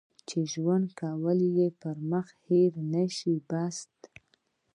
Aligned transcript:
چې 0.27 0.37
ژوند 0.51 0.87
کول 1.01 1.39
یې 1.57 1.67
پر 1.81 1.95
مخ 2.11 2.27
هېر 2.47 2.71
کړي 2.91 3.09
او 3.29 3.33
بس. 3.49 3.77